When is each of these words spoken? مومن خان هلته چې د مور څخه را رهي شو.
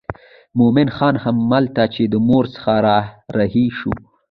مومن 0.57 0.87
خان 0.95 1.15
هلته 1.23 1.83
چې 1.93 2.03
د 2.13 2.15
مور 2.27 2.45
څخه 2.55 2.73
را 2.85 2.99
رهي 3.37 3.67
شو. 3.77 3.93